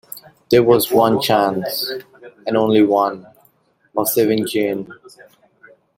There 0.49 0.63
was 0.63 0.91
one 0.91 1.21
chance, 1.21 1.87
and 2.47 2.57
only 2.57 2.81
one, 2.81 3.27
of 3.95 4.07
saving 4.09 4.47
Jeanne. 4.47 4.89